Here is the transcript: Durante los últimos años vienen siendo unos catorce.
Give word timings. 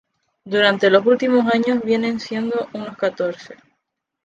Durante 0.45 0.89
los 0.89 1.05
últimos 1.05 1.45
años 1.53 1.83
vienen 1.83 2.19
siendo 2.19 2.69
unos 2.73 2.97
catorce. 2.97 3.53